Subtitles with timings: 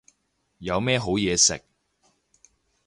[0.57, 1.63] 有咩好嘢食